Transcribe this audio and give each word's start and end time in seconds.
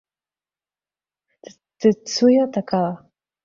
Tetsuya 1.79 2.43
Takada 2.53 2.95